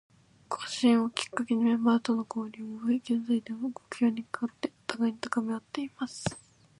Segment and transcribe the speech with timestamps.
[0.49, 6.25] 更新をきっかけにメンバーとの交流も増え、現在では、目標に向かって互いに高めあっています。